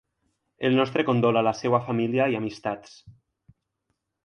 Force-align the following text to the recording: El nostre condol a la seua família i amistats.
El 0.69 0.77
nostre 0.79 1.05
condol 1.09 1.37
a 1.41 1.43
la 1.49 1.53
seua 1.59 1.81
família 1.91 2.27
i 2.33 2.41
amistats. 2.41 2.99